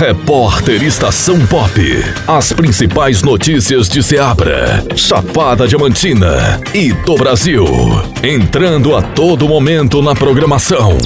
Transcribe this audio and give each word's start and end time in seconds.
Repórter 0.00 0.82
Estação 0.82 1.46
Pop. 1.46 1.78
As 2.26 2.54
principais 2.54 3.22
notícias 3.22 3.86
de 3.86 4.02
Seabra, 4.02 4.82
Chapada 4.96 5.68
Diamantina 5.68 6.58
e 6.72 6.90
do 6.90 7.16
Brasil. 7.16 7.66
Entrando 8.22 8.96
a 8.96 9.02
todo 9.02 9.46
momento 9.46 10.00
na 10.00 10.14
programação. 10.14 10.96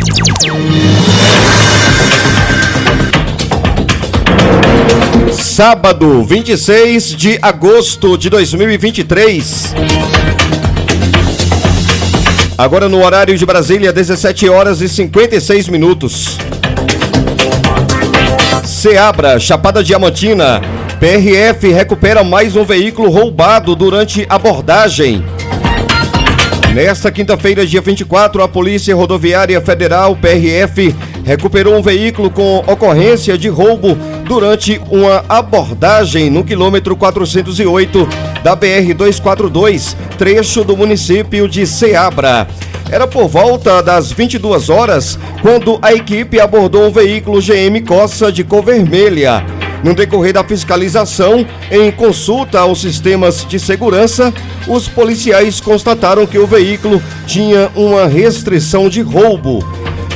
Sábado, 5.33 6.22
26 6.22 7.17
de 7.17 7.38
agosto 7.42 8.17
de 8.17 8.31
2023. 8.31 9.74
Agora 12.56 12.88
no 12.88 13.04
horário 13.04 13.37
de 13.37 13.45
Brasília, 13.45 13.92
17 13.92 14.49
horas 14.49 14.81
e 14.81 14.88
56 14.88 15.69
minutos. 15.69 16.38
Seabra, 18.64 19.38
Chapada 19.38 19.84
Diamantina. 19.84 20.60
PRF 20.98 21.70
recupera 21.70 22.24
mais 22.24 22.56
um 22.56 22.64
veículo 22.64 23.10
roubado 23.10 23.77
durante 23.77 24.24
abordagem. 24.28 25.23
Nesta 26.73 27.12
quinta-feira, 27.12 27.66
dia 27.66 27.82
24, 27.82 28.42
a 28.42 28.48
Polícia 28.48 28.96
Rodoviária 28.96 29.60
Federal, 29.60 30.16
PRF, 30.16 30.95
recuperou 31.24 31.77
um 31.77 31.82
veículo 31.82 32.30
com 32.30 32.64
ocorrência 32.66 33.37
de 33.37 33.48
roubo 33.48 33.96
durante 34.27 34.80
uma 34.90 35.24
abordagem 35.28 36.30
no 36.30 36.42
quilômetro 36.42 36.96
408 36.96 38.09
da 38.42 38.56
BR-242, 38.56 39.95
trecho 40.18 40.65
do 40.65 40.76
município 40.76 41.46
de 41.46 41.66
Ceabra. 41.66 42.48
Era 42.91 43.06
por 43.06 43.29
volta 43.29 43.83
das 43.83 44.12
22 44.12 44.69
horas 44.70 45.19
quando 45.43 45.79
a 45.83 45.93
equipe 45.93 46.38
abordou 46.38 46.87
um 46.87 46.93
veículo 46.93 47.41
GM 47.41 47.80
Coça 47.87 48.30
de 48.30 48.45
cor 48.45 48.62
vermelha. 48.62 49.45
No 49.82 49.95
decorrer 49.95 50.32
da 50.32 50.43
fiscalização, 50.43 51.46
em 51.71 51.91
consulta 51.91 52.60
aos 52.60 52.80
sistemas 52.80 53.45
de 53.45 53.59
segurança, 53.59 54.32
os 54.66 54.88
policiais 54.88 55.60
constataram 55.60 56.26
que 56.26 56.38
o 56.38 56.46
veículo 56.46 57.02
tinha 57.26 57.71
uma 57.74 58.07
restrição 58.07 58.88
de 58.88 59.02
roubo. 59.02 59.63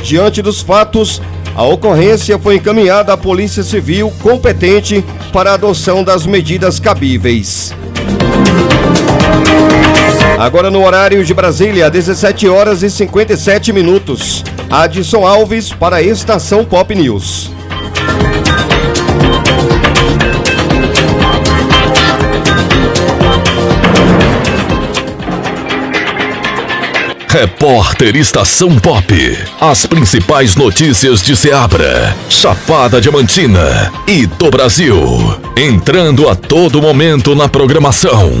Diante 0.01 0.41
dos 0.41 0.61
fatos, 0.61 1.21
a 1.55 1.63
ocorrência 1.63 2.39
foi 2.39 2.55
encaminhada 2.55 3.13
à 3.13 3.17
Polícia 3.17 3.61
Civil 3.61 4.11
competente 4.23 5.05
para 5.31 5.51
a 5.51 5.53
adoção 5.53 6.03
das 6.03 6.25
medidas 6.25 6.79
cabíveis. 6.79 7.75
Agora 10.39 10.71
no 10.71 10.85
horário 10.85 11.25
de 11.25 11.33
Brasília, 11.33 11.89
17 11.89 12.47
horas 12.47 12.81
e 12.81 12.89
57 12.89 13.73
minutos. 13.73 14.41
Adson 14.69 15.27
Alves 15.27 15.73
para 15.73 15.97
a 15.97 16.01
Estação 16.01 16.63
Pop 16.63 16.95
News. 16.95 17.51
Repórter 27.27 28.15
Estação 28.15 28.79
Pop. 28.79 29.13
As 29.59 29.85
principais 29.85 30.55
notícias 30.55 31.21
de 31.21 31.35
Seabra, 31.35 32.15
Chapada 32.29 33.01
Diamantina 33.01 33.91
e 34.07 34.25
do 34.25 34.49
Brasil. 34.49 34.95
Entrando 35.57 36.29
a 36.29 36.35
todo 36.35 36.81
momento 36.81 37.35
na 37.35 37.49
programação. 37.49 38.31